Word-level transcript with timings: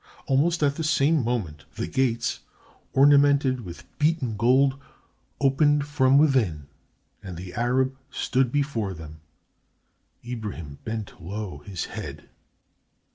Almost 0.25 0.63
at 0.63 0.77
the 0.77 0.83
same 0.83 1.23
moment, 1.23 1.65
the 1.75 1.85
gates, 1.85 2.39
ornamented 2.91 3.61
with 3.63 3.85
beaten 3.99 4.35
gold, 4.35 4.79
opened 5.39 5.85
from 5.85 6.17
within 6.17 6.65
and 7.21 7.37
the 7.37 7.53
Arab 7.53 7.95
stood 8.09 8.51
before 8.51 8.95
them. 8.95 9.19
Ibrahim 10.25 10.79
bent 10.83 11.21
low 11.21 11.59
his 11.59 11.85
head. 11.85 12.29